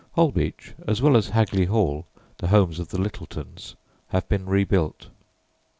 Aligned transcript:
Holbeach 0.17 0.73
as 0.87 0.99
well 0.99 1.15
as 1.15 1.29
Hagley 1.29 1.65
Hall, 1.65 2.07
the 2.39 2.47
homes 2.47 2.79
of 2.79 2.87
the 2.87 2.97
Litteltons, 2.97 3.75
have 4.07 4.27
been 4.27 4.47
rebuilt. 4.47 5.09